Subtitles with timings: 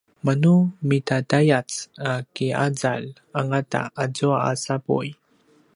[0.25, 0.53] manu
[0.87, 1.69] midadayac
[2.09, 3.09] a ki’azalj
[3.39, 5.09] angata azua a sapuy